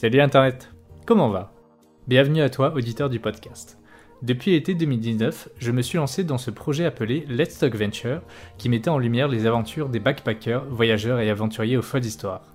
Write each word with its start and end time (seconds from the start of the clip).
Salut 0.00 0.22
Internet, 0.22 0.72
comment 1.04 1.28
va? 1.28 1.52
Bienvenue 2.08 2.40
à 2.40 2.48
toi, 2.48 2.72
auditeur 2.74 3.10
du 3.10 3.20
podcast. 3.20 3.78
Depuis 4.22 4.52
l'été 4.52 4.74
2019, 4.74 5.50
je 5.58 5.72
me 5.72 5.82
suis 5.82 5.98
lancé 5.98 6.24
dans 6.24 6.38
ce 6.38 6.50
projet 6.50 6.86
appelé 6.86 7.26
Let's 7.28 7.58
Talk 7.58 7.74
Venture, 7.74 8.22
qui 8.56 8.70
mettait 8.70 8.88
en 8.88 8.96
lumière 8.96 9.28
les 9.28 9.44
aventures 9.44 9.90
des 9.90 10.00
backpackers, 10.00 10.64
voyageurs 10.70 11.20
et 11.20 11.28
aventuriers 11.28 11.76
aux 11.76 11.82
folles 11.82 12.06
histoires. 12.06 12.46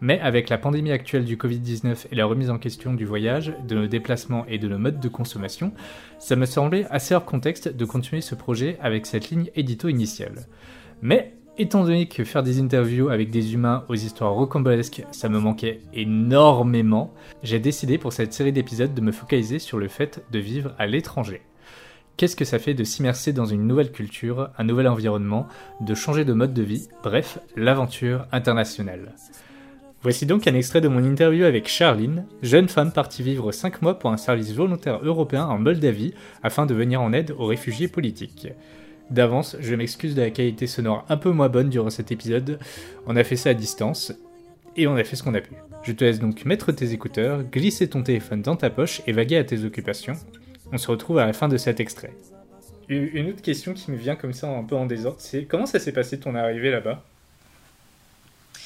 Mais 0.00 0.20
avec 0.20 0.48
la 0.48 0.58
pandémie 0.58 0.92
actuelle 0.92 1.24
du 1.24 1.36
Covid-19 1.36 2.06
et 2.12 2.14
la 2.14 2.24
remise 2.24 2.50
en 2.50 2.58
question 2.58 2.94
du 2.94 3.04
voyage, 3.04 3.52
de 3.66 3.74
nos 3.74 3.88
déplacements 3.88 4.46
et 4.46 4.58
de 4.58 4.68
nos 4.68 4.78
modes 4.78 5.00
de 5.00 5.08
consommation, 5.08 5.72
ça 6.20 6.36
me 6.36 6.46
semblait 6.46 6.86
assez 6.88 7.16
hors 7.16 7.24
contexte 7.24 7.68
de 7.68 7.84
continuer 7.84 8.20
ce 8.20 8.36
projet 8.36 8.78
avec 8.80 9.06
cette 9.06 9.28
ligne 9.30 9.50
édito 9.56 9.88
initiale. 9.88 10.46
Mais 11.00 11.34
Étant 11.58 11.84
donné 11.84 12.06
que 12.06 12.24
faire 12.24 12.42
des 12.42 12.60
interviews 12.60 13.10
avec 13.10 13.28
des 13.28 13.52
humains 13.52 13.84
aux 13.90 13.94
histoires 13.94 14.32
rocambolesques, 14.32 15.04
ça 15.10 15.28
me 15.28 15.38
manquait 15.38 15.80
énormément, 15.92 17.12
j'ai 17.42 17.58
décidé 17.58 17.98
pour 17.98 18.14
cette 18.14 18.32
série 18.32 18.52
d'épisodes 18.52 18.94
de 18.94 19.00
me 19.02 19.12
focaliser 19.12 19.58
sur 19.58 19.78
le 19.78 19.88
fait 19.88 20.24
de 20.32 20.38
vivre 20.38 20.74
à 20.78 20.86
l'étranger. 20.86 21.42
Qu'est-ce 22.16 22.36
que 22.36 22.46
ça 22.46 22.58
fait 22.58 22.72
de 22.72 22.84
s'immerser 22.84 23.34
dans 23.34 23.44
une 23.44 23.66
nouvelle 23.66 23.92
culture, 23.92 24.48
un 24.56 24.64
nouvel 24.64 24.88
environnement, 24.88 25.46
de 25.82 25.94
changer 25.94 26.24
de 26.24 26.32
mode 26.32 26.54
de 26.54 26.62
vie, 26.62 26.88
bref, 27.02 27.38
l'aventure 27.54 28.26
internationale. 28.32 29.14
Voici 30.02 30.24
donc 30.24 30.46
un 30.46 30.54
extrait 30.54 30.80
de 30.80 30.88
mon 30.88 31.04
interview 31.04 31.44
avec 31.44 31.68
Charline, 31.68 32.24
jeune 32.42 32.68
femme 32.68 32.92
partie 32.92 33.22
vivre 33.22 33.52
5 33.52 33.82
mois 33.82 33.98
pour 33.98 34.10
un 34.10 34.16
service 34.16 34.54
volontaire 34.54 35.00
européen 35.02 35.44
en 35.44 35.58
Moldavie 35.58 36.14
afin 36.42 36.64
de 36.64 36.72
venir 36.72 37.02
en 37.02 37.12
aide 37.12 37.34
aux 37.38 37.46
réfugiés 37.46 37.88
politiques. 37.88 38.48
D'avance, 39.12 39.56
je 39.60 39.74
m'excuse 39.74 40.14
de 40.14 40.22
la 40.22 40.30
qualité 40.30 40.66
sonore 40.66 41.04
un 41.10 41.18
peu 41.18 41.30
moins 41.32 41.50
bonne 41.50 41.68
durant 41.68 41.90
cet 41.90 42.10
épisode. 42.10 42.58
On 43.06 43.14
a 43.14 43.24
fait 43.24 43.36
ça 43.36 43.50
à 43.50 43.54
distance 43.54 44.10
et 44.74 44.86
on 44.86 44.96
a 44.96 45.04
fait 45.04 45.16
ce 45.16 45.22
qu'on 45.22 45.34
a 45.34 45.42
pu. 45.42 45.52
Je 45.82 45.92
te 45.92 46.02
laisse 46.02 46.18
donc 46.18 46.46
mettre 46.46 46.72
tes 46.72 46.92
écouteurs, 46.92 47.42
glisser 47.42 47.90
ton 47.90 48.02
téléphone 48.02 48.40
dans 48.40 48.56
ta 48.56 48.70
poche 48.70 49.02
et 49.06 49.12
vaguer 49.12 49.36
à 49.36 49.44
tes 49.44 49.64
occupations. 49.64 50.14
On 50.72 50.78
se 50.78 50.90
retrouve 50.90 51.18
à 51.18 51.26
la 51.26 51.34
fin 51.34 51.48
de 51.48 51.58
cet 51.58 51.78
extrait. 51.78 52.14
Une 52.88 53.28
autre 53.28 53.42
question 53.42 53.74
qui 53.74 53.90
me 53.90 53.98
vient 53.98 54.16
comme 54.16 54.32
ça 54.32 54.48
un 54.48 54.64
peu 54.64 54.76
en 54.76 54.86
désordre, 54.86 55.20
c'est 55.20 55.44
comment 55.44 55.66
ça 55.66 55.78
s'est 55.78 55.92
passé 55.92 56.18
ton 56.18 56.34
arrivée 56.34 56.70
là-bas? 56.70 57.04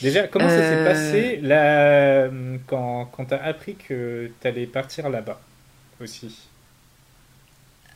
Déjà, 0.00 0.28
comment 0.28 0.48
ça 0.48 0.60
s'est 0.60 0.76
euh. 0.76 0.84
passé 0.84 1.36
là, 1.42 2.30
quand, 2.68 3.06
quand 3.06 3.24
t'as 3.24 3.42
appris 3.42 3.74
que 3.74 4.30
t'allais 4.38 4.66
partir 4.66 5.08
là-bas 5.08 5.40
aussi? 6.00 6.48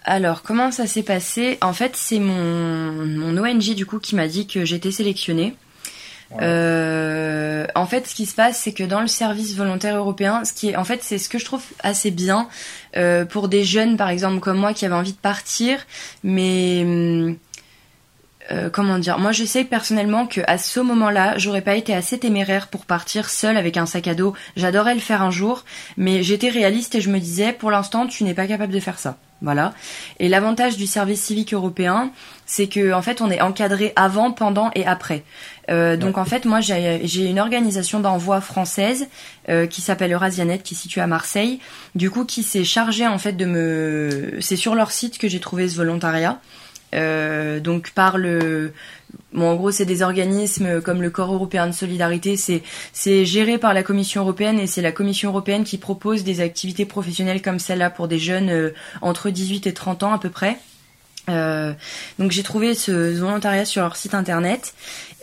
Alors, 0.04 0.42
comment 0.42 0.70
ça 0.70 0.86
s'est 0.86 1.02
passé? 1.02 1.58
En 1.60 1.72
fait, 1.72 1.92
c'est 1.94 2.18
mon, 2.18 2.92
mon 2.92 3.36
ONG 3.36 3.74
du 3.74 3.84
coup 3.86 3.98
qui 3.98 4.14
m'a 4.16 4.28
dit 4.28 4.46
que 4.46 4.64
j'étais 4.64 4.90
sélectionnée. 4.90 5.54
Euh, 6.40 7.66
en 7.74 7.86
fait, 7.86 8.06
ce 8.06 8.14
qui 8.14 8.26
se 8.26 8.34
passe, 8.34 8.58
c'est 8.58 8.72
que 8.72 8.84
dans 8.84 9.00
le 9.00 9.08
service 9.08 9.56
volontaire 9.56 9.96
européen, 9.96 10.44
ce 10.44 10.52
qui 10.52 10.70
est, 10.70 10.76
en 10.76 10.84
fait, 10.84 11.02
c'est 11.02 11.18
ce 11.18 11.28
que 11.28 11.38
je 11.38 11.44
trouve 11.44 11.62
assez 11.82 12.10
bien 12.10 12.48
euh, 12.96 13.24
pour 13.24 13.48
des 13.48 13.64
jeunes, 13.64 13.96
par 13.96 14.08
exemple 14.08 14.40
comme 14.40 14.58
moi, 14.58 14.72
qui 14.72 14.86
avaient 14.86 14.94
envie 14.94 15.12
de 15.12 15.18
partir, 15.18 15.84
mais 16.22 16.82
hum, 16.84 17.36
euh, 18.52 18.70
comment 18.70 18.98
dire? 18.98 19.18
Moi, 19.18 19.32
je 19.32 19.44
sais 19.44 19.64
personnellement 19.64 20.26
que 20.26 20.40
à 20.46 20.58
ce 20.58 20.80
moment-là, 20.80 21.36
j'aurais 21.36 21.62
pas 21.62 21.74
été 21.74 21.94
assez 21.94 22.18
téméraire 22.18 22.68
pour 22.68 22.86
partir 22.86 23.28
seule 23.28 23.56
avec 23.56 23.76
un 23.76 23.86
sac 23.86 24.06
à 24.08 24.14
dos. 24.14 24.34
J'adorais 24.56 24.94
le 24.94 25.00
faire 25.00 25.22
un 25.22 25.30
jour, 25.30 25.64
mais 25.96 26.22
j'étais 26.22 26.48
réaliste 26.48 26.94
et 26.94 27.00
je 27.00 27.10
me 27.10 27.18
disais, 27.18 27.52
pour 27.52 27.70
l'instant, 27.70 28.06
tu 28.06 28.24
n'es 28.24 28.34
pas 28.34 28.46
capable 28.46 28.72
de 28.72 28.80
faire 28.80 28.98
ça. 28.98 29.18
Voilà. 29.42 29.72
Et 30.18 30.28
l'avantage 30.28 30.76
du 30.76 30.86
service 30.86 31.22
civique 31.22 31.54
européen, 31.54 32.10
c'est 32.44 32.66
que 32.66 32.92
en 32.92 33.00
fait, 33.00 33.20
on 33.20 33.30
est 33.30 33.40
encadré 33.40 33.92
avant, 33.96 34.32
pendant 34.32 34.70
et 34.74 34.86
après. 34.86 35.24
Euh, 35.70 35.96
donc 35.96 36.18
en 36.18 36.24
fait, 36.24 36.44
moi, 36.44 36.60
j'ai 36.60 37.24
une 37.24 37.40
organisation 37.40 38.00
d'envoi 38.00 38.40
française 38.40 39.08
euh, 39.48 39.66
qui 39.66 39.80
s'appelle 39.80 40.12
Eurasianet, 40.12 40.58
qui 40.58 40.74
est 40.74 40.76
située 40.76 41.00
à 41.00 41.06
Marseille. 41.06 41.60
Du 41.94 42.10
coup, 42.10 42.24
qui 42.24 42.42
s'est 42.42 42.64
chargée 42.64 43.06
en 43.06 43.18
fait 43.18 43.32
de 43.32 43.44
me. 43.46 44.36
C'est 44.40 44.56
sur 44.56 44.74
leur 44.74 44.90
site 44.90 45.18
que 45.18 45.28
j'ai 45.28 45.40
trouvé 45.40 45.68
ce 45.68 45.76
volontariat. 45.76 46.40
Euh, 46.92 47.60
donc 47.60 47.92
par 47.92 48.18
le 48.18 48.72
bon 49.32 49.48
en 49.50 49.56
gros 49.56 49.70
c'est 49.70 49.84
des 49.84 50.02
organismes 50.02 50.80
comme 50.80 51.02
le 51.02 51.10
corps 51.10 51.32
européen 51.32 51.66
de 51.66 51.72
solidarité. 51.72 52.36
C'est 52.36 52.62
c'est 52.92 53.24
géré 53.24 53.58
par 53.58 53.74
la 53.74 53.82
Commission 53.82 54.22
européenne 54.22 54.58
et 54.58 54.66
c'est 54.66 54.82
la 54.82 54.92
Commission 54.92 55.30
européenne 55.30 55.64
qui 55.64 55.78
propose 55.78 56.24
des 56.24 56.40
activités 56.40 56.84
professionnelles 56.84 57.42
comme 57.42 57.58
celle-là 57.58 57.90
pour 57.90 58.08
des 58.08 58.18
jeunes 58.18 58.50
euh, 58.50 58.74
entre 59.02 59.30
18 59.30 59.66
et 59.66 59.74
30 59.74 60.02
ans 60.02 60.12
à 60.12 60.18
peu 60.18 60.30
près 60.30 60.58
euh, 61.30 61.72
donc 62.18 62.30
j'ai 62.32 62.42
trouvé 62.42 62.74
ce 62.74 63.18
volontariat 63.18 63.64
sur 63.64 63.82
leur 63.82 63.96
site 63.96 64.14
internet. 64.14 64.74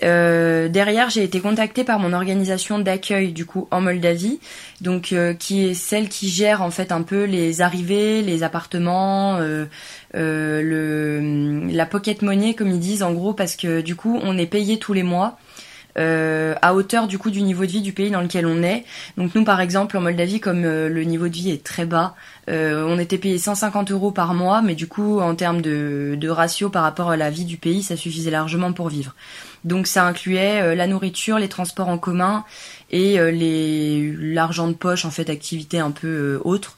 Euh, 0.03 0.67
derrière, 0.67 1.09
j'ai 1.09 1.23
été 1.23 1.39
contactée 1.39 1.83
par 1.83 1.99
mon 1.99 2.13
organisation 2.13 2.77
d'accueil 2.79 3.31
du 3.31 3.45
coup 3.45 3.67
en 3.71 3.81
Moldavie, 3.81 4.39
donc 4.81 5.11
euh, 5.11 5.33
qui 5.33 5.65
est 5.65 5.73
celle 5.73 6.07
qui 6.07 6.29
gère 6.29 6.61
en 6.61 6.69
fait 6.71 6.91
un 6.91 7.01
peu 7.01 7.23
les 7.23 7.61
arrivées, 7.61 8.21
les 8.21 8.43
appartements, 8.43 9.39
la 10.13 11.85
pocket 11.85 12.21
money 12.21 12.53
comme 12.53 12.69
ils 12.69 12.79
disent 12.79 13.03
en 13.03 13.13
gros 13.13 13.33
parce 13.33 13.55
que 13.55 13.81
du 13.81 13.95
coup 13.95 14.19
on 14.21 14.37
est 14.37 14.45
payé 14.45 14.77
tous 14.79 14.93
les 14.93 15.03
mois. 15.03 15.37
Euh, 15.99 16.53
à 16.61 16.75
hauteur 16.75 17.07
du 17.07 17.17
coup 17.17 17.31
du 17.31 17.41
niveau 17.41 17.65
de 17.65 17.71
vie 17.71 17.81
du 17.81 17.91
pays 17.91 18.11
dans 18.11 18.21
lequel 18.21 18.45
on 18.45 18.61
est. 18.61 18.85
Donc 19.17 19.33
nous 19.33 19.43
par 19.43 19.59
exemple 19.59 19.97
en 19.97 20.01
Moldavie 20.01 20.39
comme 20.39 20.63
euh, 20.63 20.89
le 20.89 21.03
niveau 21.03 21.27
de 21.27 21.33
vie 21.33 21.49
est 21.49 21.63
très 21.63 21.85
bas, 21.85 22.15
euh, 22.49 22.85
on 22.87 22.99
était 22.99 23.17
payé 23.17 23.39
150 23.39 23.91
euros 23.91 24.11
par 24.11 24.35
mois, 24.35 24.61
mais 24.61 24.75
du 24.75 24.87
coup 24.87 25.19
en 25.19 25.33
termes 25.33 25.61
de, 25.61 26.15
de 26.19 26.29
ratio 26.29 26.69
par 26.69 26.83
rapport 26.83 27.09
à 27.09 27.17
la 27.17 27.31
vie 27.31 27.45
du 27.45 27.57
pays, 27.57 27.81
ça 27.81 27.97
suffisait 27.97 28.29
largement 28.29 28.73
pour 28.73 28.89
vivre. 28.89 29.15
Donc 29.63 29.87
ça 29.87 30.05
incluait 30.05 30.75
la 30.75 30.87
nourriture, 30.87 31.39
les 31.39 31.49
transports 31.49 31.89
en 31.89 31.97
commun 31.97 32.45
et 32.91 33.17
les 33.31 34.13
l'argent 34.17 34.67
de 34.67 34.73
poche 34.73 35.03
en 35.03 35.11
fait 35.11 35.29
activités 35.29 35.79
un 35.79 35.91
peu 35.91 36.39
autres. 36.43 36.77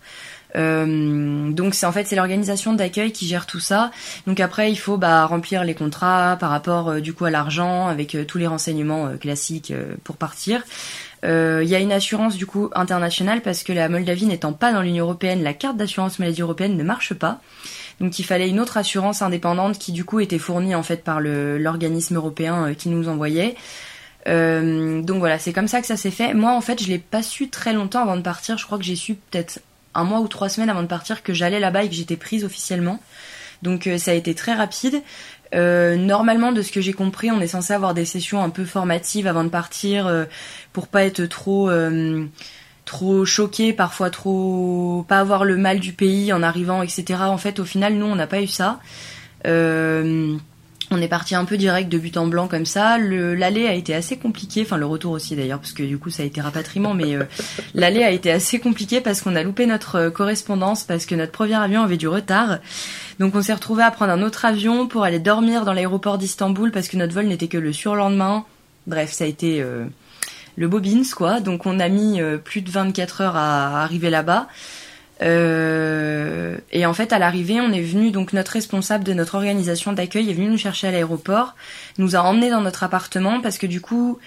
Euh, 0.56 1.52
donc 1.52 1.76
c'est 1.76 1.86
en 1.86 1.92
fait 1.92 2.08
c'est 2.08 2.16
l'organisation 2.16 2.74
d'accueil 2.74 3.12
qui 3.12 3.28
gère 3.28 3.46
tout 3.46 3.60
ça. 3.60 3.92
Donc 4.28 4.40
après 4.40 4.72
il 4.72 4.76
faut 4.76 4.98
bah, 4.98 5.26
remplir 5.26 5.64
les 5.64 5.76
contrats 5.76 6.38
par 6.40 6.50
rapport 6.50 6.90
euh, 6.90 7.00
du 7.00 7.14
coup 7.14 7.26
à 7.26 7.30
l'argent 7.30 7.88
avec 7.88 8.16
euh, 8.16 8.26
tous 8.26 8.38
les 8.38 8.48
renseignements 8.48 9.18
classiques 9.18 9.74
pour 10.04 10.18
partir. 10.18 10.64
Il 11.22 11.68
y 11.68 11.76
a 11.76 11.80
une 11.80 11.92
assurance 11.92 12.38
du 12.38 12.46
coup 12.46 12.70
internationale 12.74 13.42
parce 13.42 13.64
que 13.64 13.74
la 13.74 13.90
Moldavie 13.90 14.26
n'étant 14.26 14.54
pas 14.54 14.72
dans 14.72 14.82
l'Union 14.82 15.04
européenne, 15.04 15.44
la 15.44 15.54
carte 15.54 15.76
d'assurance 15.76 16.18
maladie 16.18 16.42
européenne 16.42 16.78
ne 16.78 16.84
marche 16.84 17.14
pas. 17.14 17.42
Donc 18.00 18.20
il 18.20 18.24
fallait 18.24 18.48
une 18.48 18.62
autre 18.62 18.78
assurance 18.78 19.22
indépendante 19.22 19.78
qui 19.78 19.92
du 19.92 20.06
coup 20.06 20.22
était 20.22 20.40
fournie 20.40 20.76
en 20.76 20.84
fait 20.84 21.04
par 21.04 21.20
l'organisme 21.20 22.16
européen 22.16 22.74
qui 22.74 22.88
nous 22.88 23.10
envoyait. 23.10 23.56
donc 24.26 25.18
voilà, 25.18 25.40
c'est 25.40 25.52
comme 25.52 25.68
ça 25.68 25.82
que 25.82 25.88
ça 25.88 25.98
s'est 25.98 26.10
fait. 26.10 26.34
Moi 26.34 26.54
en 26.54 26.62
fait 26.62 26.82
je 26.82 26.88
l'ai 26.88 27.00
pas 27.00 27.22
su 27.22 27.50
très 27.50 27.74
longtemps 27.74 28.02
avant 28.02 28.16
de 28.16 28.22
partir. 28.22 28.58
Je 28.58 28.66
crois 28.66 28.78
que 28.78 28.86
j'ai 28.86 28.96
su 28.96 29.16
peut-être 29.16 29.60
un 29.96 30.04
mois 30.04 30.20
ou 30.20 30.28
trois 30.28 30.50
semaines 30.50 30.70
avant 30.70 30.82
de 30.82 30.88
partir 30.88 31.24
que 31.24 31.34
j'allais 31.34 31.60
là-bas 31.60 31.84
et 31.84 31.90
que 31.90 31.96
j'étais 31.96 32.18
prise 32.18 32.44
officiellement. 32.44 33.00
Donc 33.62 33.88
euh, 33.88 33.98
ça 33.98 34.12
a 34.12 34.14
été 34.14 34.34
très 34.36 34.54
rapide. 34.54 35.02
Euh, 35.56 35.96
normalement, 35.96 36.52
de 36.52 36.62
ce 36.62 36.72
que 36.72 36.82
j'ai 36.82 36.94
compris, 36.94 37.32
on 37.32 37.42
est 37.42 37.48
censé 37.48 37.74
avoir 37.74 37.94
des 37.94 38.06
sessions 38.06 38.44
un 38.44 38.50
peu 38.50 38.66
formatives 38.66 39.28
avant 39.28 39.44
de 39.44 39.50
partir 39.50 40.08
euh, 40.08 40.26
pour 40.74 40.88
pas 40.88 41.04
être 41.04 41.26
trop 41.26 41.70
trop 42.86 43.24
choqué, 43.24 43.72
parfois 43.72 44.10
trop 44.10 45.06
pas 45.08 45.20
avoir 45.20 45.46
le 45.46 45.58
mal 45.58 45.80
du 45.80 45.94
pays 45.94 46.34
en 46.34 46.42
arrivant, 46.42 46.82
etc. 46.82 47.22
En 47.22 47.38
fait, 47.38 47.60
au 47.60 47.66
final, 47.66 47.94
nous, 47.94 48.06
on 48.06 48.16
n'a 48.16 48.28
pas 48.28 48.42
eu 48.42 48.48
ça. 48.48 48.80
On 50.92 51.02
est 51.02 51.08
parti 51.08 51.36
un 51.36 51.46
peu 51.46 51.56
direct 51.56 51.92
de 51.92 52.00
but 52.00 52.18
en 52.18 52.26
blanc 52.26 52.48
comme 52.48 52.66
ça. 52.66 52.98
Le 52.98 53.36
l'aller 53.36 53.68
a 53.68 53.74
été 53.74 53.94
assez 53.94 54.18
compliqué, 54.18 54.64
enfin 54.64 54.78
le 54.78 54.88
retour 54.88 55.12
aussi 55.12 55.36
d'ailleurs, 55.36 55.60
parce 55.60 55.72
que 55.72 55.84
du 55.84 56.00
coup 56.00 56.10
ça 56.10 56.24
a 56.24 56.26
été 56.26 56.42
rapatriement, 56.42 56.96
mais 56.96 57.16
euh, 57.16 57.26
l'aller 57.76 58.04
a 58.04 58.10
été 58.10 58.32
assez 58.32 58.60
compliqué 58.60 59.00
parce 59.00 59.22
qu'on 59.22 59.36
a 59.36 59.44
loupé 59.44 59.68
notre 59.68 59.96
euh, 59.96 60.10
correspondance, 60.10 60.84
parce 60.84 61.06
que 61.06 61.14
notre 61.14 61.32
premier 61.32 61.56
avion 61.56 61.84
avait 61.84 61.98
du 61.98 62.08
retard. 62.08 62.58
Donc 63.20 63.36
on 63.36 63.42
s'est 63.44 63.54
retrouvé 63.54 63.84
à 63.84 63.92
prendre 63.92 64.12
un 64.12 64.24
autre 64.24 64.46
avion 64.46 64.88
pour 64.88 65.04
aller 65.04 65.20
dormir 65.20 65.64
dans 65.64 65.74
l'aéroport 65.74 66.18
d'Istanbul 66.18 66.72
parce 66.72 66.88
que 66.88 66.98
notre 66.98 67.14
vol 67.14 67.28
n'était 67.28 67.48
que 67.48 67.58
le 67.58 67.72
surlendemain. 67.72 68.46
Bref, 68.88 69.12
ça 69.12 69.26
a 69.26 69.28
été 69.28 69.62
euh, 69.62 69.86
le 70.58 70.68
bobins 70.68 71.04
quoi. 71.16 71.40
Donc 71.40 71.68
on 71.68 71.80
a 71.80 71.88
mis 71.88 72.20
plus 72.44 72.62
de 72.62 72.72
24 72.72 73.22
heures 73.22 73.36
à 73.36 73.84
arriver 73.84 74.10
là-bas. 74.10 74.48
Euh, 75.22 76.58
et 76.72 76.86
en 76.86 76.94
fait, 76.94 77.12
à 77.12 77.20
l'arrivée, 77.20 77.60
on 77.62 77.72
est 77.72 77.82
venu, 77.82 78.12
donc 78.12 78.34
notre 78.34 78.54
responsable 78.54 79.04
de 79.04 79.14
notre 79.14 79.36
organisation 79.36 79.94
d'accueil 79.94 80.30
est 80.30 80.34
venu 80.34 80.48
nous 80.48 80.58
chercher 80.58 80.88
à 80.88 80.92
l'aéroport, 80.92 81.56
nous 81.98 82.16
a 82.16 82.20
emmenés 82.20 82.50
dans 82.50 82.62
notre 82.62 82.84
appartement 82.84 83.42
parce 83.42 83.58
que 83.58 83.68
du 83.68 83.82
coup, 83.82 84.20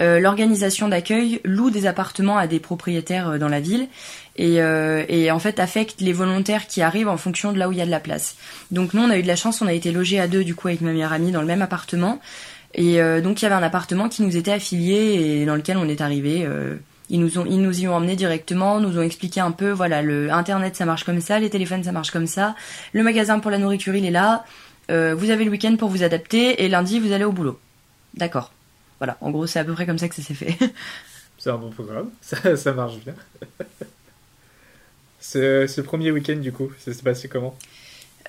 euh, 0.00 0.18
l'organisation 0.18 0.88
d'accueil 0.88 1.40
loue 1.44 1.70
des 1.70 1.86
appartements 1.86 2.36
à 2.36 2.48
des 2.48 2.58
propriétaires 2.58 3.28
euh, 3.28 3.38
dans 3.38 3.48
la 3.48 3.60
ville 3.60 3.86
et, 4.34 4.60
euh, 4.60 5.04
et, 5.08 5.30
en 5.30 5.38
fait 5.38 5.60
affecte 5.60 6.00
les 6.00 6.12
volontaires 6.12 6.66
qui 6.66 6.82
arrivent 6.82 7.08
en 7.08 7.16
fonction 7.16 7.52
de 7.52 7.58
là 7.58 7.68
où 7.68 7.72
il 7.72 7.78
y 7.78 7.80
a 7.80 7.86
de 7.86 7.92
la 7.92 8.00
place. 8.00 8.36
Donc 8.72 8.92
nous, 8.92 9.02
on 9.02 9.10
a 9.10 9.18
eu 9.18 9.22
de 9.22 9.28
la 9.28 9.36
chance, 9.36 9.62
on 9.62 9.68
a 9.68 9.72
été 9.72 9.92
logés 9.92 10.18
à 10.18 10.26
deux 10.26 10.42
du 10.42 10.56
coup 10.56 10.66
avec 10.66 10.80
ma 10.80 10.90
meilleure 10.90 11.12
amie 11.12 11.30
dans 11.30 11.40
le 11.40 11.46
même 11.46 11.62
appartement. 11.62 12.20
Et 12.76 12.98
donc 13.22 13.40
il 13.40 13.44
y 13.44 13.46
avait 13.46 13.54
un 13.54 13.62
appartement 13.62 14.08
qui 14.08 14.22
nous 14.22 14.36
était 14.36 14.50
affilié 14.50 15.42
et 15.42 15.46
dans 15.46 15.54
lequel 15.54 15.76
on 15.76 15.88
est 15.88 16.00
arrivé 16.00 16.44
ils 17.10 17.20
nous 17.20 17.38
ont, 17.38 17.44
ils 17.46 17.60
nous 17.60 17.80
y 17.80 17.88
ont 17.88 17.94
emmenés 17.94 18.16
directement, 18.16 18.80
nous 18.80 18.98
ont 18.98 19.02
expliqué 19.02 19.40
un 19.40 19.50
peu, 19.50 19.70
voilà, 19.70 20.02
le 20.02 20.30
internet 20.32 20.76
ça 20.76 20.84
marche 20.84 21.04
comme 21.04 21.20
ça, 21.20 21.38
les 21.38 21.50
téléphones 21.50 21.84
ça 21.84 21.92
marche 21.92 22.10
comme 22.10 22.26
ça, 22.26 22.54
le 22.92 23.02
magasin 23.02 23.40
pour 23.40 23.50
la 23.50 23.58
nourriture 23.58 23.94
il 23.94 24.04
est 24.04 24.10
là, 24.10 24.44
euh, 24.90 25.14
vous 25.14 25.30
avez 25.30 25.44
le 25.44 25.50
week-end 25.50 25.76
pour 25.76 25.88
vous 25.88 26.02
adapter 26.02 26.64
et 26.64 26.68
lundi 26.68 27.00
vous 27.00 27.12
allez 27.12 27.24
au 27.24 27.32
boulot. 27.32 27.58
D'accord. 28.14 28.52
Voilà, 28.98 29.16
en 29.20 29.30
gros 29.30 29.46
c'est 29.46 29.58
à 29.58 29.64
peu 29.64 29.72
près 29.72 29.86
comme 29.86 29.98
ça 29.98 30.08
que 30.08 30.14
ça 30.14 30.22
s'est 30.22 30.34
fait. 30.34 30.56
c'est 31.38 31.50
un 31.50 31.58
bon 31.58 31.70
programme, 31.70 32.10
ça, 32.20 32.56
ça 32.56 32.72
marche 32.72 32.96
bien. 33.04 33.14
ce, 35.20 35.66
ce, 35.66 35.80
premier 35.80 36.10
week-end, 36.10 36.36
du 36.36 36.52
coup, 36.52 36.70
ça 36.78 36.92
s'est 36.92 37.02
passé 37.02 37.28
comment? 37.28 37.56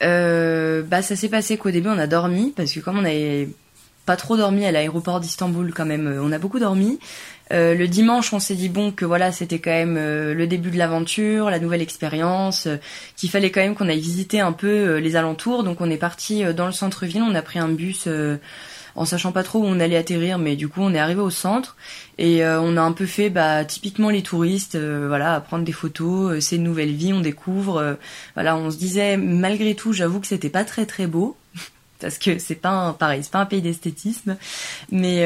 Euh, 0.01 0.81
Bah, 0.83 1.01
ça 1.01 1.15
s'est 1.15 1.29
passé 1.29 1.57
qu'au 1.57 1.71
début, 1.71 1.89
on 1.89 1.97
a 1.97 2.07
dormi, 2.07 2.53
parce 2.55 2.71
que 2.73 2.79
comme 2.81 2.99
on 2.99 3.05
avait 3.05 3.49
pas 4.05 4.15
trop 4.15 4.37
dormi 4.37 4.65
à 4.65 4.71
l'aéroport 4.71 5.19
d'Istanbul, 5.19 5.73
quand 5.73 5.85
même, 5.85 6.19
on 6.21 6.31
a 6.31 6.37
beaucoup 6.37 6.59
dormi. 6.59 6.99
Euh, 7.53 7.75
le 7.75 7.87
dimanche, 7.87 8.33
on 8.33 8.39
s'est 8.39 8.55
dit 8.55 8.69
bon 8.69 8.91
que 8.91 9.05
voilà, 9.05 9.31
c'était 9.31 9.59
quand 9.59 9.71
même 9.71 9.97
euh, 9.97 10.33
le 10.33 10.47
début 10.47 10.71
de 10.71 10.77
l'aventure, 10.77 11.49
la 11.49 11.59
nouvelle 11.59 11.81
expérience, 11.81 12.65
euh, 12.65 12.77
qu'il 13.15 13.29
fallait 13.29 13.51
quand 13.51 13.61
même 13.61 13.75
qu'on 13.75 13.87
aille 13.87 13.99
visiter 13.99 14.39
un 14.39 14.51
peu 14.51 14.67
euh, 14.67 14.99
les 14.99 15.15
alentours. 15.15 15.63
Donc 15.63 15.79
on 15.79 15.89
est 15.89 15.97
parti 15.97 16.43
dans 16.55 16.65
le 16.65 16.71
centre-ville, 16.71 17.21
on 17.21 17.35
a 17.35 17.41
pris 17.41 17.59
un 17.59 17.69
bus 17.69 18.07
en 18.95 19.03
sachant 19.03 19.33
pas 19.33 19.43
trop 19.43 19.59
où 19.59 19.65
on 19.65 19.79
allait 19.79 19.97
atterrir, 19.97 20.37
mais 20.37 20.55
du 20.55 20.69
coup 20.69 20.81
on 20.81 20.93
est 20.93 20.99
arrivé 20.99 21.19
au 21.19 21.29
centre 21.29 21.75
et 22.17 22.45
on 22.45 22.77
a 22.77 22.81
un 22.81 22.93
peu 22.93 23.05
fait 23.05 23.29
bah, 23.29 23.65
typiquement 23.65 24.09
les 24.09 24.23
touristes, 24.23 24.77
voilà, 24.77 25.41
prendre 25.41 25.65
des 25.65 25.73
photos, 25.73 26.39
c'est 26.39 26.55
une 26.55 26.63
nouvelle 26.63 26.93
vie, 26.93 27.11
on 27.13 27.19
découvre. 27.19 27.97
voilà, 28.35 28.55
on 28.55 28.71
se 28.71 28.77
disait 28.77 29.17
malgré 29.17 29.75
tout, 29.75 29.91
j'avoue 29.91 30.21
que 30.21 30.27
c'était 30.27 30.49
pas 30.49 30.63
très 30.63 30.85
très 30.85 31.07
beau 31.07 31.35
parce 31.99 32.17
que 32.17 32.39
c'est 32.39 32.55
pas 32.55 32.69
un, 32.69 32.93
pareil, 32.93 33.23
c'est 33.23 33.31
pas 33.31 33.39
un 33.39 33.45
pays 33.45 33.61
d'esthétisme, 33.61 34.37
mais 34.91 35.25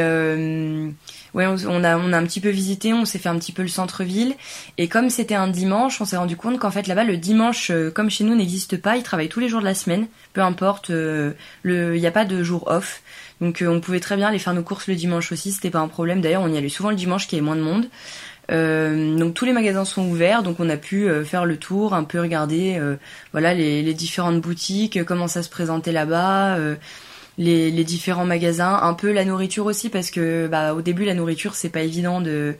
ouais, 1.33 1.45
on, 1.47 1.83
a 1.83 1.95
un 1.95 2.23
petit 2.25 2.39
peu 2.39 2.49
visité, 2.49 2.93
on 2.93 3.05
s'est 3.05 3.19
fait 3.19 3.29
un 3.29 3.37
petit 3.37 3.51
peu 3.51 3.61
le 3.61 3.67
centre-ville 3.67 4.35
et 4.77 4.87
comme 4.87 5.09
c'était 5.09 5.35
un 5.35 5.47
dimanche, 5.47 6.01
on 6.01 6.05
s'est 6.05 6.17
rendu 6.17 6.35
compte 6.35 6.59
qu'en 6.59 6.71
fait 6.71 6.87
là-bas 6.87 7.03
le 7.03 7.17
dimanche 7.17 7.71
euh, 7.71 7.91
comme 7.91 8.09
chez 8.09 8.23
nous 8.23 8.35
n'existe 8.35 8.77
pas, 8.77 8.97
ils 8.97 9.03
travaillent 9.03 9.29
tous 9.29 9.39
les 9.39 9.49
jours 9.49 9.61
de 9.61 9.65
la 9.65 9.75
semaine, 9.75 10.07
peu 10.33 10.41
importe 10.41 10.89
euh, 10.89 11.33
il 11.65 11.91
n'y 11.91 12.07
a 12.07 12.11
pas 12.11 12.25
de 12.25 12.43
jour 12.43 12.67
off. 12.67 13.01
Donc 13.41 13.61
euh, 13.61 13.67
on 13.67 13.79
pouvait 13.79 13.99
très 13.99 14.15
bien 14.15 14.27
aller 14.27 14.39
faire 14.39 14.53
nos 14.53 14.63
courses 14.63 14.87
le 14.87 14.95
dimanche 14.95 15.31
aussi, 15.31 15.51
c'était 15.51 15.69
pas 15.69 15.79
un 15.79 15.87
problème. 15.87 16.21
D'ailleurs, 16.21 16.41
on 16.41 16.51
y 16.51 16.57
allait 16.57 16.69
souvent 16.69 16.89
le 16.89 16.95
dimanche 16.95 17.27
qui 17.27 17.37
est 17.37 17.41
moins 17.41 17.55
de 17.55 17.61
monde. 17.61 17.87
Donc 18.49 19.33
tous 19.33 19.45
les 19.45 19.53
magasins 19.53 19.85
sont 19.85 20.07
ouverts, 20.07 20.43
donc 20.43 20.59
on 20.59 20.69
a 20.69 20.77
pu 20.77 21.07
faire 21.23 21.45
le 21.45 21.57
tour, 21.57 21.93
un 21.93 22.03
peu 22.03 22.19
regarder 22.19 22.81
voilà 23.31 23.53
les, 23.53 23.83
les, 23.83 23.93
différentes 23.93 24.41
boutiques, 24.41 25.03
comment 25.05 25.27
ça 25.27 25.43
se 25.43 25.49
présentait 25.49 25.91
là-bas, 25.91 26.57
les, 27.37 27.71
les, 27.71 27.83
différents 27.83 28.25
magasins, 28.25 28.79
un 28.81 28.93
peu 28.93 29.11
la 29.11 29.23
nourriture 29.23 29.65
aussi 29.65 29.89
parce 29.89 30.11
que 30.11 30.47
bah 30.47 30.73
au 30.73 30.81
début 30.81 31.05
la 31.05 31.13
nourriture 31.13 31.55
c'est 31.55 31.69
pas 31.69 31.81
évident 31.81 32.21
de 32.21 32.55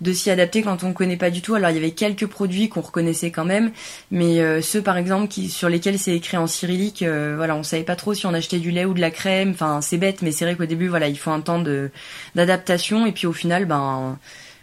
de 0.00 0.12
s'y 0.12 0.30
adapter 0.30 0.62
quand 0.62 0.82
on 0.82 0.92
connaît 0.92 1.16
pas 1.16 1.30
du 1.30 1.42
tout. 1.42 1.54
Alors 1.54 1.70
il 1.70 1.74
y 1.74 1.78
avait 1.78 1.90
quelques 1.90 2.26
produits 2.26 2.68
qu'on 2.68 2.80
reconnaissait 2.80 3.30
quand 3.30 3.44
même, 3.44 3.70
mais 4.10 4.40
euh, 4.40 4.62
ceux 4.62 4.82
par 4.82 4.96
exemple 4.96 5.28
qui 5.28 5.48
sur 5.48 5.68
lesquels 5.68 5.98
c'est 5.98 6.14
écrit 6.14 6.36
en 6.36 6.46
cyrillique, 6.46 7.02
euh, 7.02 7.34
voilà, 7.36 7.56
on 7.56 7.62
savait 7.62 7.82
pas 7.82 7.96
trop 7.96 8.14
si 8.14 8.26
on 8.26 8.34
achetait 8.34 8.58
du 8.58 8.70
lait 8.70 8.84
ou 8.84 8.94
de 8.94 9.00
la 9.00 9.10
crème. 9.10 9.50
Enfin 9.50 9.80
c'est 9.82 9.98
bête, 9.98 10.22
mais 10.22 10.32
c'est 10.32 10.44
vrai 10.44 10.56
qu'au 10.56 10.66
début 10.66 10.88
voilà 10.88 11.08
il 11.08 11.18
faut 11.18 11.30
un 11.30 11.40
temps 11.40 11.60
de 11.60 11.90
d'adaptation 12.34 13.06
et 13.06 13.12
puis 13.12 13.26
au 13.26 13.32
final 13.32 13.66
ben 13.66 14.18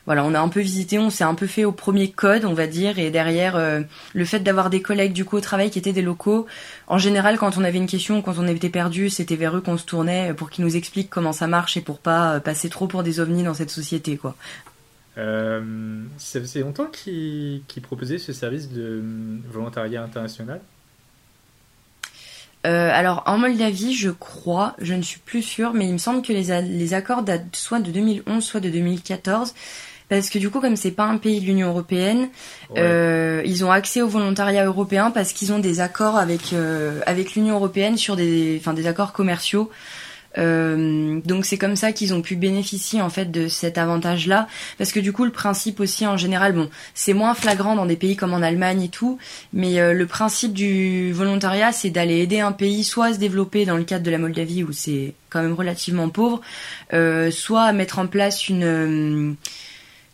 voilà, 0.08 0.24
on 0.24 0.34
a 0.34 0.40
un 0.40 0.48
peu 0.48 0.62
visité, 0.62 0.98
on 0.98 1.10
s'est 1.10 1.26
un 1.26 1.36
peu 1.36 1.48
fait 1.48 1.66
au 1.66 1.74
premier 1.74 2.10
code, 2.10 2.46
on 2.46 2.54
va 2.54 2.66
dire, 2.66 2.98
et 2.98 3.12
derrière 3.12 3.58
euh, 3.58 3.82
le 4.14 4.24
fait 4.24 4.40
d'avoir 4.40 4.70
des 4.70 4.82
collègues 4.82 5.12
du 5.12 5.26
coup 5.26 5.36
au 5.36 5.42
travail 5.42 5.70
qui 5.70 5.78
étaient 5.78 5.92
des 5.92 6.02
locaux. 6.02 6.48
En 6.88 6.98
général, 6.98 7.38
quand 7.38 7.58
on 7.58 7.64
avait 7.66 7.78
une 7.78 7.88
question, 7.88 8.22
quand 8.22 8.40
on 8.40 8.48
était 8.48 8.70
perdu, 8.70 9.10
c'était 9.10 9.36
vers 9.36 9.58
eux 9.58 9.60
qu'on 9.60 9.78
se 9.78 9.84
tournait 9.84 10.34
pour 10.34 10.50
qu'ils 10.50 10.64
nous 10.64 10.78
expliquent 10.78 11.10
comment 11.10 11.34
ça 11.34 11.48
marche 11.48 11.76
et 11.76 11.82
pour 11.82 12.00
pas 12.00 12.36
euh, 12.36 12.40
passer 12.40 12.70
trop 12.70 12.88
pour 12.88 13.04
des 13.04 13.20
ovnis 13.20 13.44
dans 13.44 13.54
cette 13.54 13.70
société, 13.70 14.16
quoi. 14.16 14.38
Euh, 15.18 16.02
ça 16.18 16.40
faisait 16.40 16.62
longtemps 16.62 16.86
qu'ils 16.86 17.64
proposaient 17.82 18.20
ce 18.20 18.32
service 18.32 18.72
de 18.72 19.04
volontariat 19.52 20.04
international? 20.04 20.62
Euh, 22.66 22.90
alors 22.94 23.24
en 23.26 23.38
Moldavie, 23.38 23.94
je 23.94 24.10
crois, 24.10 24.76
je 24.80 24.94
ne 24.94 25.02
suis 25.02 25.20
plus 25.20 25.42
sûre, 25.42 25.74
mais 25.74 25.88
il 25.88 25.94
me 25.94 25.98
semble 25.98 26.22
que 26.22 26.32
les, 26.34 26.62
les 26.62 26.94
accords 26.94 27.24
datent 27.24 27.56
soit 27.56 27.80
de 27.80 27.92
2011, 27.92 28.44
soit 28.44 28.60
de 28.60 28.70
2014 28.70 29.54
parce 30.10 30.30
que 30.30 30.40
du 30.40 30.50
coup, 30.50 30.62
comme 30.62 30.76
c'est 30.76 30.92
pas 30.92 31.06
un 31.06 31.18
pays 31.18 31.42
de 31.42 31.46
l'Union 31.46 31.70
européenne, 31.70 32.30
euh, 32.78 33.42
ils 33.46 33.66
ont 33.66 33.72
accès 33.72 34.02
au 34.02 34.08
volontariat 34.08 34.66
européen 34.66 35.12
parce 35.12 35.34
qu'ils 35.34 35.52
ont 35.52 35.60
des 35.60 35.80
accords 35.80 36.18
avec 36.18 36.54
euh, 36.54 37.02
avec 37.06 37.36
l'Union 37.36 37.56
européenne 37.56 37.98
sur 37.98 38.16
des, 38.16 38.58
enfin 38.60 38.74
des 38.74 38.88
accords 38.88 39.14
commerciaux. 39.14 39.70
Euh, 40.38 41.20
donc 41.26 41.46
c'est 41.46 41.58
comme 41.58 41.76
ça 41.76 41.92
qu'ils 41.92 42.14
ont 42.14 42.22
pu 42.22 42.36
bénéficier 42.36 43.02
en 43.02 43.10
fait 43.10 43.32
de 43.32 43.48
cet 43.48 43.78
avantage-là, 43.78 44.48
parce 44.78 44.92
que 44.92 45.00
du 45.00 45.12
coup 45.12 45.26
le 45.26 45.32
principe 45.32 45.80
aussi 45.80 46.06
en 46.06 46.18
général, 46.18 46.54
bon, 46.54 46.70
c'est 46.94 47.14
moins 47.14 47.34
flagrant 47.34 47.76
dans 47.76 47.86
des 47.86 47.96
pays 47.96 48.16
comme 48.16 48.34
en 48.34 48.42
Allemagne 48.42 48.84
et 48.84 48.90
tout, 48.90 49.18
mais 49.54 49.80
euh, 49.80 49.94
le 49.94 50.06
principe 50.06 50.54
du 50.54 51.12
volontariat, 51.12 51.72
c'est 51.72 51.90
d'aller 51.90 52.20
aider 52.20 52.40
un 52.40 52.52
pays 52.52 52.84
soit 52.84 53.08
à 53.08 53.14
se 53.14 53.20
développer 53.20 53.66
dans 53.66 53.78
le 53.78 53.84
cadre 53.84 54.04
de 54.04 54.12
la 54.12 54.18
Moldavie 54.18 54.64
où 54.64 54.72
c'est 54.72 55.14
quand 55.30 55.42
même 55.42 55.54
relativement 55.54 56.10
pauvre, 56.10 56.42
euh, 56.94 57.32
soit 57.32 57.64
à 57.64 57.74
mettre 57.74 58.00
en 58.00 58.08
place 58.08 58.48
une 58.48 59.36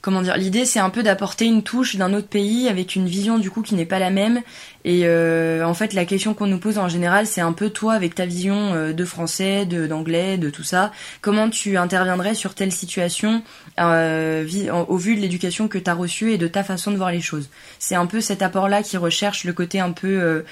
comment 0.03 0.21
dire 0.21 0.35
l'idée 0.35 0.65
c'est 0.65 0.81
un 0.81 0.89
peu 0.89 1.01
d'apporter 1.01 1.45
une 1.45 1.63
touche 1.63 1.95
d'un 1.95 2.13
autre 2.13 2.27
pays 2.27 2.67
avec 2.67 2.95
une 2.95 3.07
vision 3.07 3.39
du 3.39 3.49
coup 3.49 3.61
qui 3.61 3.73
n'est 3.73 3.85
pas 3.85 3.99
la 3.99 4.11
même. 4.11 4.41
Et 4.83 5.03
euh, 5.05 5.65
en 5.65 5.73
fait 5.73 5.93
la 5.93 6.03
question 6.03 6.33
qu'on 6.33 6.45
nous 6.45 6.59
pose 6.59 6.77
en 6.77 6.89
général 6.89 7.25
c'est 7.25 7.39
un 7.39 7.53
peu 7.53 7.69
toi 7.69 7.93
avec 7.93 8.13
ta 8.13 8.25
vision 8.25 8.73
euh, 8.73 8.91
de 8.91 9.05
français 9.05 9.65
de 9.65 9.87
d'anglais 9.87 10.37
de 10.37 10.49
tout 10.49 10.63
ça 10.63 10.91
comment 11.21 11.49
tu 11.49 11.77
interviendrais 11.77 12.35
sur 12.35 12.53
telle 12.53 12.73
situation 12.73 13.43
euh, 13.79 14.45
au 14.89 14.97
vu 14.97 15.15
de 15.15 15.21
l'éducation 15.21 15.69
que 15.69 15.77
tu 15.77 15.89
as 15.89 15.93
reçue 15.93 16.33
et 16.33 16.37
de 16.37 16.47
ta 16.47 16.63
façon 16.63 16.91
de 16.91 16.97
voir 16.97 17.11
les 17.11 17.21
choses. 17.21 17.49
C'est 17.79 17.95
un 17.95 18.05
peu 18.05 18.19
cet 18.19 18.41
apport 18.41 18.67
là 18.67 18.83
qui 18.83 18.97
recherche 18.97 19.45
le 19.45 19.53
côté 19.53 19.79
un 19.79 19.93
peu 19.93 20.43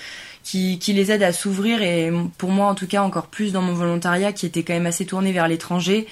qui, 0.43 0.79
qui 0.79 0.93
les 0.93 1.11
aide 1.11 1.23
à 1.23 1.33
s'ouvrir 1.33 1.81
et 1.81 2.09
pour 2.37 2.51
moi 2.51 2.67
en 2.67 2.75
tout 2.75 2.87
cas 2.87 3.01
encore 3.01 3.27
plus 3.27 3.51
dans 3.51 3.61
mon 3.61 3.73
volontariat 3.73 4.31
qui 4.31 4.45
était 4.45 4.63
quand 4.63 4.73
même 4.73 4.85
assez 4.85 5.05
tourné 5.05 5.33
vers 5.33 5.49
l'étranger 5.49 6.07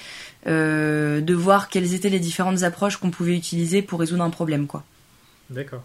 euh, 0.46 1.20
de 1.20 1.34
voir 1.34 1.68
quelles 1.68 1.94
étaient 1.94 2.08
les 2.08 2.20
différentes 2.20 2.62
approches 2.62 2.96
qu'on 2.96 3.10
pouvait 3.10 3.36
utiliser 3.36 3.82
pour 3.82 4.00
résoudre 4.00 4.22
un 4.22 4.30
problème, 4.30 4.66
quoi. 4.66 4.84
D'accord. 5.50 5.82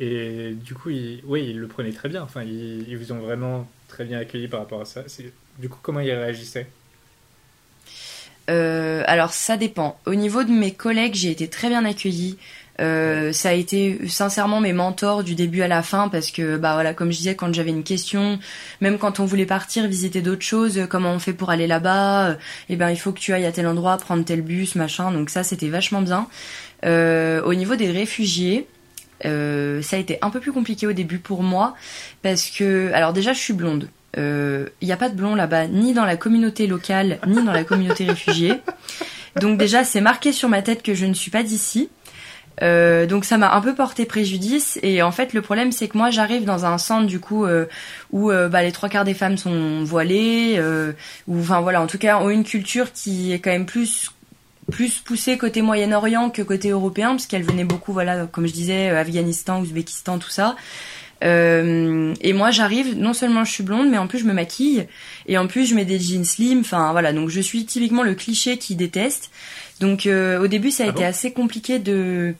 Et 0.00 0.52
du 0.52 0.74
coup, 0.74 0.90
ils, 0.90 1.22
oui, 1.24 1.46
ils 1.50 1.58
le 1.58 1.66
prenaient 1.66 1.92
très 1.92 2.08
bien. 2.08 2.22
Enfin, 2.22 2.42
ils, 2.42 2.96
vous 2.96 3.12
ont 3.12 3.18
vraiment 3.18 3.68
très 3.88 4.04
bien 4.04 4.18
accueilli 4.18 4.48
par 4.48 4.60
rapport 4.60 4.80
à 4.80 4.84
ça. 4.84 5.02
Du 5.58 5.68
coup, 5.68 5.78
comment 5.82 6.00
ils 6.00 6.12
réagissaient? 6.12 6.68
Euh, 8.48 9.02
alors 9.06 9.32
ça 9.32 9.56
dépend. 9.56 10.00
Au 10.06 10.14
niveau 10.14 10.44
de 10.44 10.50
mes 10.50 10.72
collègues, 10.72 11.14
j'ai 11.14 11.30
été 11.30 11.48
très 11.48 11.68
bien 11.68 11.84
accueillie. 11.84 12.38
Euh, 12.80 13.32
ça 13.32 13.50
a 13.50 13.52
été 13.52 13.98
sincèrement 14.06 14.60
mes 14.60 14.72
mentors 14.72 15.24
du 15.24 15.34
début 15.34 15.62
à 15.62 15.68
la 15.68 15.82
fin 15.82 16.08
parce 16.08 16.30
que 16.30 16.56
bah 16.56 16.74
voilà 16.74 16.94
comme 16.94 17.10
je 17.10 17.16
disais 17.16 17.34
quand 17.34 17.52
j'avais 17.52 17.70
une 17.70 17.82
question 17.82 18.38
même 18.80 18.98
quand 18.98 19.18
on 19.18 19.24
voulait 19.24 19.46
partir 19.46 19.88
visiter 19.88 20.20
d'autres 20.20 20.44
choses 20.44 20.86
comment 20.88 21.10
on 21.10 21.18
fait 21.18 21.32
pour 21.32 21.50
aller 21.50 21.66
là-bas 21.66 22.36
eh 22.68 22.76
ben 22.76 22.90
il 22.90 22.96
faut 22.96 23.10
que 23.10 23.18
tu 23.18 23.32
ailles 23.32 23.46
à 23.46 23.52
tel 23.52 23.66
endroit 23.66 23.96
prendre 23.96 24.24
tel 24.24 24.42
bus 24.42 24.76
machin. 24.76 25.10
Donc 25.10 25.30
ça 25.30 25.42
c'était 25.42 25.68
vachement 25.68 26.02
bien. 26.02 26.28
Euh, 26.84 27.42
au 27.42 27.54
niveau 27.54 27.74
des 27.74 27.90
réfugiés 27.90 28.66
euh, 29.24 29.82
ça 29.82 29.96
a 29.96 29.98
été 29.98 30.18
un 30.22 30.30
peu 30.30 30.40
plus 30.40 30.52
compliqué 30.52 30.86
au 30.86 30.92
début 30.92 31.18
pour 31.18 31.42
moi 31.42 31.74
parce 32.22 32.50
que 32.50 32.92
alors 32.92 33.12
déjà 33.12 33.32
je 33.32 33.40
suis 33.40 33.52
blonde. 33.52 33.88
Il 34.16 34.22
euh, 34.22 34.66
n'y 34.82 34.92
a 34.92 34.96
pas 34.96 35.08
de 35.08 35.14
blond 35.14 35.34
là-bas 35.34 35.66
ni 35.66 35.92
dans 35.92 36.04
la 36.04 36.16
communauté 36.16 36.66
locale 36.66 37.18
ni 37.26 37.42
dans 37.42 37.52
la 37.52 37.64
communauté 37.64 38.04
réfugiée. 38.08 38.54
Donc 39.40 39.58
déjà 39.58 39.84
c'est 39.84 40.00
marqué 40.00 40.32
sur 40.32 40.48
ma 40.48 40.62
tête 40.62 40.82
que 40.82 40.94
je 40.94 41.06
ne 41.06 41.14
suis 41.14 41.30
pas 41.30 41.42
d'ici 41.42 41.90
euh, 42.62 43.06
donc 43.06 43.24
ça 43.24 43.38
m'a 43.38 43.54
un 43.54 43.60
peu 43.60 43.74
porté 43.74 44.04
préjudice 44.04 44.78
et 44.82 45.02
en 45.02 45.12
fait 45.12 45.32
le 45.32 45.42
problème 45.42 45.72
c'est 45.72 45.88
que 45.88 45.96
moi 45.96 46.10
j'arrive 46.10 46.44
dans 46.44 46.64
un 46.64 46.78
centre 46.78 47.06
du 47.06 47.20
coup 47.20 47.44
euh, 47.44 47.66
où 48.10 48.30
euh, 48.30 48.48
bah, 48.48 48.62
les 48.62 48.72
trois 48.72 48.88
quarts 48.88 49.04
des 49.04 49.14
femmes 49.14 49.36
sont 49.36 49.84
voilées 49.84 50.60
ou 51.26 51.40
enfin 51.40 51.60
voilà 51.60 51.80
en 51.80 51.86
tout 51.86 51.98
cas 51.98 52.18
ont 52.18 52.30
une 52.30 52.44
culture 52.44 52.92
qui 52.92 53.32
est 53.32 53.38
quand 53.38 53.50
même 53.50 53.66
plus 53.66 54.10
plus 54.70 55.00
poussée 55.00 55.38
côté 55.38 55.62
Moyen-Orient 55.62 56.30
que 56.30 56.42
côté 56.42 56.70
européen 56.70 57.10
parce 57.10 57.26
qu'elle 57.26 57.44
venait 57.44 57.64
beaucoup 57.64 57.92
voilà 57.92 58.26
comme 58.26 58.46
je 58.46 58.52
disais 58.52 58.90
Afghanistan, 58.90 59.60
Ouzbékistan 59.60 60.18
tout 60.18 60.30
ça. 60.30 60.56
Et 61.22 62.32
moi 62.32 62.50
j'arrive, 62.50 62.96
non 62.96 63.12
seulement 63.12 63.44
je 63.44 63.52
suis 63.52 63.64
blonde, 63.64 63.90
mais 63.90 63.98
en 63.98 64.06
plus 64.06 64.18
je 64.18 64.24
me 64.24 64.32
maquille 64.32 64.86
et 65.26 65.36
en 65.36 65.46
plus 65.46 65.66
je 65.66 65.74
mets 65.74 65.84
des 65.84 65.98
jeans 65.98 66.24
slim. 66.24 66.60
Enfin 66.60 66.92
voilà, 66.92 67.12
donc 67.12 67.28
je 67.28 67.40
suis 67.40 67.64
typiquement 67.64 68.02
le 68.02 68.14
cliché 68.14 68.58
qui 68.58 68.76
déteste. 68.76 69.30
Donc 69.80 70.06
au 70.06 70.46
début 70.46 70.70
ça 70.70 70.84
a 70.84 70.86
ah 70.86 70.90
été 70.90 71.04
assez 71.04 71.32
compliqué 71.32 71.78
de 71.78 72.34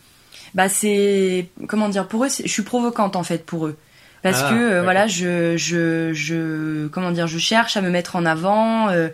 bah 0.55 0.69
c'est 0.69 1.47
comment 1.67 1.89
dire 1.89 2.09
pour 2.09 2.25
eux 2.25 2.29
je 2.29 2.49
suis 2.49 2.63
provocante 2.63 3.17
en 3.17 3.23
fait 3.23 3.45
pour 3.45 3.67
eux 3.67 3.77
parce 4.23 4.43
ah, 4.45 4.51
que 4.51 4.55
euh, 4.55 4.83
voilà 4.83 5.07
je 5.07 5.57
je 5.57 6.13
je 6.13 6.89
comment 6.89 7.11
dire 7.11 7.27
je 7.27 7.39
cherche 7.39 7.77
à 7.77 7.81
me 7.81 7.91
mettre 7.91 8.17
en 8.17 8.25
avant 8.25 8.89
euh, 8.89 8.93
euh, 8.93 9.09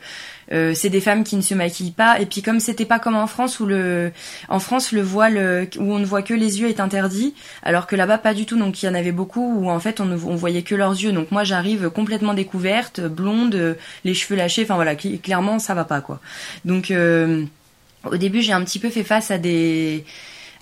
c'est 0.50 0.90
des 0.90 1.00
femmes 1.00 1.24
qui 1.24 1.36
ne 1.36 1.42
se 1.42 1.54
maquillent 1.54 1.90
pas. 1.90 2.20
Et 2.20 2.26
puis 2.26 2.42
comme 2.42 2.60
c'était 2.60 2.84
pas 2.84 2.98
comme 2.98 3.16
en 3.16 3.26
France 3.26 3.60
où 3.60 3.66
le 3.66 4.12
en 4.48 4.58
France 4.58 4.92
le 4.92 5.02
voile 5.02 5.68
où 5.78 5.92
on 5.92 5.98
ne 5.98 6.04
voit 6.04 6.22
que 6.22 6.34
les 6.34 6.60
yeux 6.60 6.68
est 6.68 6.80
interdit 6.80 7.34
alors 7.62 7.86
que 7.86 7.96
là-bas 7.96 8.18
pas 8.18 8.34
du 8.34 8.46
tout. 8.46 8.58
Donc 8.58 8.82
il 8.82 8.86
y 8.86 8.88
en 8.88 8.94
avait 8.94 9.12
beaucoup 9.12 9.54
où 9.58 9.70
en 9.70 9.80
fait 9.80 10.00
on 10.00 10.04
ne 10.04 10.16
voyait 10.16 10.62
que 10.62 10.74
leurs 10.74 10.92
yeux. 10.92 11.12
Donc 11.12 11.30
moi 11.30 11.44
j'arrive 11.44 11.90
complètement 11.90 12.34
découverte 12.34 13.00
blonde 13.00 13.76
les 14.04 14.14
cheveux 14.14 14.36
lâchés. 14.36 14.62
Enfin 14.64 14.76
voilà 14.76 14.94
clairement 14.94 15.58
ça 15.58 15.74
va 15.74 15.84
pas 15.84 16.00
quoi. 16.00 16.20
Donc 16.64 16.92
au 16.92 18.16
début 18.16 18.42
j'ai 18.42 18.52
un 18.52 18.62
petit 18.64 18.78
peu 18.78 18.90
fait 18.90 19.04
face 19.04 19.30
à 19.30 19.38
des 19.38 20.04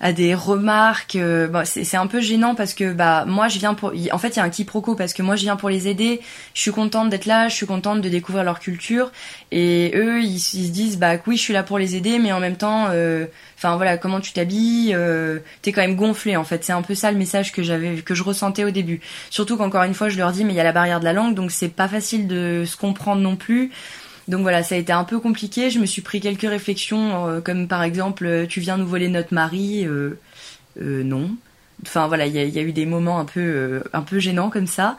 à 0.03 0.11
des 0.11 0.35
remarques. 0.35 1.15
Euh, 1.15 1.47
bah, 1.47 1.63
c'est 1.63 1.95
un 1.95 2.07
peu 2.07 2.19
gênant 2.19 2.55
parce 2.55 2.73
que 2.73 2.91
bah 2.91 3.23
moi 3.25 3.47
je 3.47 3.57
viens 3.57 3.73
pour. 3.73 3.93
En 4.11 4.17
fait, 4.17 4.35
il 4.35 4.35
y 4.35 4.39
a 4.41 4.43
un 4.43 4.49
quiproquo 4.49 4.95
parce 4.95 5.13
que 5.13 5.21
moi 5.23 5.37
je 5.37 5.43
viens 5.43 5.55
pour 5.55 5.69
les 5.69 5.87
aider. 5.87 6.19
Je 6.53 6.61
suis 6.61 6.71
contente 6.71 7.09
d'être 7.09 7.25
là, 7.25 7.47
je 7.47 7.55
suis 7.55 7.65
contente 7.65 8.01
de 8.01 8.09
découvrir 8.09 8.43
leur 8.43 8.59
culture 8.59 9.11
et 9.51 9.93
eux 9.95 10.21
ils, 10.21 10.39
se 10.39 10.57
disent 10.57 10.99
bah 10.99 11.13
oui 11.25 11.37
je 11.37 11.41
suis 11.41 11.53
là 11.53 11.63
pour 11.63 11.79
les 11.79 11.95
aider, 11.95 12.19
mais 12.19 12.33
en 12.33 12.41
même 12.41 12.57
temps, 12.57 12.87
euh, 12.89 13.27
enfin 13.57 13.77
voilà 13.77 13.97
comment 13.97 14.19
tu 14.19 14.33
t'habilles, 14.33 14.93
euh, 14.93 15.39
t'es 15.61 15.71
quand 15.71 15.81
même 15.81 15.95
gonflé 15.95 16.35
en 16.35 16.43
fait. 16.43 16.65
C'est 16.65 16.73
un 16.73 16.81
peu 16.81 16.95
ça 16.95 17.09
le 17.09 17.17
message 17.17 17.53
que 17.53 17.63
j'avais 17.63 18.01
que 18.01 18.13
je 18.13 18.23
ressentais 18.23 18.65
au 18.65 18.71
début. 18.71 18.99
Surtout 19.29 19.55
qu'encore 19.55 19.83
une 19.83 19.93
fois 19.93 20.09
je 20.09 20.17
leur 20.17 20.33
dis 20.33 20.43
mais 20.43 20.51
il 20.51 20.57
y 20.57 20.59
a 20.59 20.65
la 20.65 20.73
barrière 20.73 20.99
de 20.99 21.05
la 21.05 21.13
langue 21.13 21.33
donc 21.33 21.49
c'est 21.49 21.69
pas 21.69 21.87
facile 21.87 22.27
de 22.27 22.65
se 22.67 22.75
comprendre 22.75 23.21
non 23.21 23.37
plus. 23.37 23.71
Donc 24.27 24.41
voilà, 24.41 24.63
ça 24.63 24.75
a 24.75 24.77
été 24.77 24.93
un 24.93 25.03
peu 25.03 25.19
compliqué. 25.19 25.69
Je 25.69 25.79
me 25.79 25.85
suis 25.85 26.01
pris 26.01 26.21
quelques 26.21 26.41
réflexions, 26.49 27.27
euh, 27.27 27.41
comme 27.41 27.67
par 27.67 27.83
exemple, 27.83 28.25
euh, 28.25 28.45
tu 28.47 28.59
viens 28.61 28.77
nous 28.77 28.87
voler 28.87 29.09
notre 29.09 29.33
mari. 29.33 29.85
Euh, 29.85 30.17
non. 30.77 31.31
Enfin 31.85 32.07
voilà, 32.07 32.25
il 32.25 32.33
y 32.33 32.59
a, 32.59 32.61
eu 32.61 32.71
des 32.71 32.85
moments 32.85 33.19
un 33.19 33.25
peu, 33.25 33.83
un 33.91 34.01
peu 34.01 34.19
gênants 34.19 34.49
comme 34.49 34.67
ça. 34.67 34.97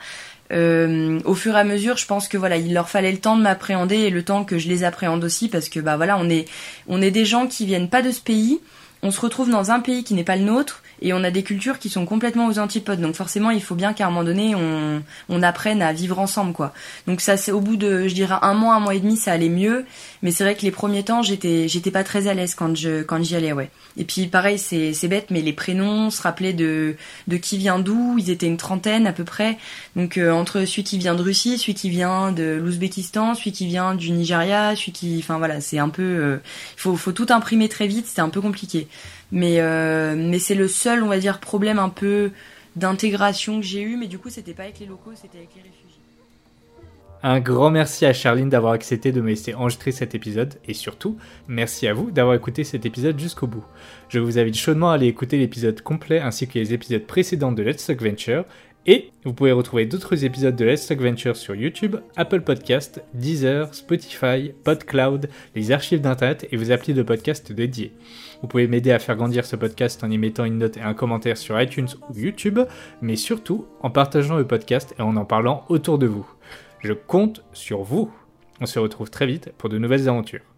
au 0.51 1.35
fur 1.35 1.57
et 1.57 1.59
à 1.59 1.65
mesure, 1.65 1.97
je 1.97 2.07
pense 2.07 2.29
que 2.29 2.37
voilà, 2.37 2.59
il 2.59 2.75
leur 2.75 2.91
fallait 2.91 3.11
le 3.11 3.19
temps 3.19 3.37
de 3.37 3.43
m'appréhender 3.43 3.97
et 3.97 4.11
le 4.11 4.23
temps 4.23 4.45
que 4.45 4.59
je 4.59 4.69
les 4.69 4.85
appréhende 4.85 5.25
aussi, 5.25 5.49
parce 5.49 5.71
que 5.71 5.81
bah 5.81 5.97
voilà, 5.97 6.19
on 6.19 6.29
est, 6.29 6.47
on 6.87 7.01
est 7.01 7.11
des 7.11 7.25
gens 7.25 7.47
qui 7.47 7.65
viennent 7.65 7.89
pas 7.89 8.03
de 8.03 8.11
ce 8.11 8.21
pays. 8.21 8.61
On 9.03 9.11
se 9.11 9.21
retrouve 9.21 9.51
dans 9.51 9.71
un 9.71 9.81
pays 9.81 10.05
qui 10.05 10.15
n'est 10.15 10.25
pas 10.25 10.37
le 10.37 10.45
nôtre 10.45 10.83
et 11.03 11.13
on 11.13 11.23
a 11.25 11.31
des 11.31 11.43
cultures 11.43 11.79
qui 11.79 11.89
sont 11.89 12.07
complètement 12.07 12.47
aux 12.47 12.59
antipodes. 12.59 13.01
Donc 13.01 13.15
forcément, 13.15 13.51
il 13.51 13.63
faut 13.63 13.75
bien 13.75 13.93
qu'à 13.93 14.07
un 14.07 14.11
moment 14.11 14.25
donné, 14.25 14.55
on, 14.55 15.03
on 15.29 15.43
apprenne 15.43 15.83
à 15.83 15.93
vivre 15.93 16.19
ensemble, 16.19 16.53
quoi. 16.53 16.73
Donc 17.07 17.21
ça, 17.21 17.37
c'est 17.37 17.53
au 17.53 17.61
bout 17.61 17.77
de, 17.77 18.09
je 18.09 18.15
dirais, 18.15 18.37
un 18.43 18.55
mois, 18.55 18.75
un 18.75 18.81
mois 18.81 18.95
et 18.95 19.01
demi, 19.01 19.17
ça 19.17 19.33
allait 19.33 19.49
mieux. 19.49 19.85
Mais 20.23 20.31
c'est 20.31 20.45
vrai 20.45 20.55
que 20.55 20.63
les 20.63 20.71
premiers 20.71 21.03
temps, 21.03 21.23
j'étais, 21.23 21.69
j'étais 21.69 21.91
pas 21.91 22.05
très 22.05 22.29
à 22.29 22.35
l'aise 22.35 22.55
quand 22.55 22.75
je, 22.77 23.03
quand 23.03 23.23
j'y 23.23 23.37
allais, 23.37 23.53
ouais. 23.53 23.71
Et 23.97 24.05
puis 24.05 24.27
pareil, 24.27 24.59
c'est, 24.59 24.93
c'est 24.93 25.09
bête, 25.09 25.27
mais 25.31 25.43
les 25.43 25.53
prénoms, 25.53 26.11
se 26.11 26.23
rappeler 26.23 26.53
de, 26.53 26.97
de 27.29 27.37
qui 27.37 27.59
vient 27.59 27.79
d'où. 27.79 28.17
Ils 28.19 28.31
étaient 28.31 28.47
une 28.47 28.57
trentaine 28.57 29.07
à 29.07 29.13
peu 29.13 29.25
près. 29.25 29.59
Donc 29.97 30.17
euh, 30.17 30.33
entre 30.33 30.65
celui 30.65 30.85
qui 30.85 30.99
vient 30.99 31.15
de 31.15 31.23
Russie, 31.23 31.59
celui 31.59 31.75
qui 31.75 31.91
vient 31.91 32.33
de 32.33 32.61
l'Ouzbékistan, 32.63 33.35
celui 33.35 33.53
qui 33.53 33.67
vient 33.67 33.95
du 33.95 34.11
Nigeria, 34.11 34.75
celui 34.75 34.93
qui, 34.93 35.19
enfin 35.19 35.39
voilà, 35.39 35.61
c'est 35.61 35.79
un 35.79 35.89
peu, 35.89 36.03
euh, 36.03 36.37
il 36.77 36.81
faut, 36.81 36.97
faut 36.97 37.13
tout 37.13 37.27
imprimer 37.31 37.69
très 37.69 37.87
vite. 37.87 38.07
C'était 38.07 38.23
un 38.23 38.29
peu 38.29 38.41
compliqué. 38.41 38.89
Mais, 39.35 39.57
euh, 39.59 40.15
mais 40.17 40.39
c'est 40.39 40.55
le 40.55 40.69
seul, 40.69 41.03
on 41.03 41.09
va 41.09 41.19
dire, 41.19 41.41
problème 41.41 41.81
un 41.81 41.89
peu 41.89 42.31
d'intégration 42.77 43.61
que 43.61 43.67
j'ai 43.67 43.83
eu. 43.83 43.97
Mais 43.97 44.07
du 44.07 44.19
coup, 44.19 44.31
c'était 44.31 44.55
pas 44.55 44.63
avec 44.63 44.79
les 44.79 44.87
locaux, 44.87 45.11
c'était 45.15 45.39
avec 45.39 45.51
les 45.57 45.63
réfugiés. 45.63 45.85
Un 47.25 47.41
grand 47.41 47.71
merci 47.71 48.07
à 48.07 48.13
Charline 48.13 48.49
d'avoir 48.49 48.75
accepté 48.75 49.11
de 49.11 49.21
me 49.21 49.29
laisser 49.29 49.55
enregistrer 49.55 49.91
cet 49.93 50.15
épisode 50.15 50.55
et 50.69 50.75
surtout, 50.75 51.17
merci 51.49 51.89
à 51.89 51.95
vous 51.95 52.11
d'avoir 52.11 52.37
écouté 52.37 52.65
cet 52.65 52.87
épisode 52.87 53.19
jusqu'au 53.19 53.47
bout. 53.47 53.65
Je 54.11 54.19
vous 54.19 54.39
invite 54.39 54.57
chaudement 54.57 54.91
à 54.91 54.95
aller 54.97 55.07
écouter 55.07 55.39
l'épisode 55.39 55.81
complet 55.81 56.21
ainsi 56.21 56.47
que 56.47 56.59
les 56.59 56.75
épisodes 56.75 57.05
précédents 57.05 57.51
de 57.51 57.63
Let's 57.63 57.87
Talk 57.87 58.03
Venture 58.03 58.45
et 58.87 59.11
vous 59.25 59.33
pouvez 59.33 59.53
retrouver 59.53 59.87
d'autres 59.87 60.25
épisodes 60.25 60.57
de 60.57 60.65
Let's 60.65 60.87
Talk 60.87 61.01
Venture 61.01 61.37
sur 61.37 61.55
YouTube, 61.55 61.97
Apple 62.17 62.43
Podcast, 62.43 63.03
Deezer, 63.15 63.75
Spotify, 63.75 64.53
PodCloud, 64.65 65.31
les 65.55 65.73
archives 65.73 66.01
d'internet 66.01 66.47
et 66.53 66.57
vos 66.57 66.71
applis 66.71 66.93
de 66.93 67.03
podcast 67.03 67.53
dédiés. 67.53 67.93
Vous 68.43 68.49
pouvez 68.49 68.67
m'aider 68.67 68.93
à 68.93 68.99
faire 68.99 69.17
grandir 69.17 69.47
ce 69.47 69.57
podcast 69.57 70.05
en 70.05 70.11
y 70.11 70.19
mettant 70.19 70.45
une 70.45 70.59
note 70.59 70.77
et 70.77 70.83
un 70.83 70.95
commentaire 70.95 71.39
sur 71.39 71.61
iTunes 71.61 71.89
ou 72.11 72.19
YouTube, 72.19 72.61
mais 73.01 73.17
surtout 73.17 73.67
en 73.81 73.91
partageant 73.91 74.37
le 74.37 74.47
podcast 74.47 74.95
et 74.99 75.03
en 75.03 75.17
en 75.17 75.25
parlant 75.25 75.65
autour 75.69 75.99
de 75.99 76.07
vous. 76.07 76.27
Je 76.81 76.93
compte 76.93 77.43
sur 77.53 77.83
vous. 77.83 78.13
On 78.61 78.67
se 78.67 78.79
retrouve 78.79 79.11
très 79.11 79.27
vite 79.27 79.53
pour 79.57 79.71
de 79.71 79.79
nouvelles 79.79 80.09
aventures. 80.09 80.54